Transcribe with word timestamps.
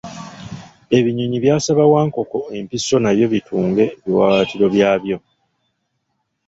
Ebinyonyi 0.97 1.37
byasaba 1.43 1.83
Wankoko 1.91 2.37
empiso 2.57 2.95
nabyo 2.99 3.25
bitunge 3.33 3.83
ebiwawaatiro 3.93 4.65
byabyo. 4.73 5.17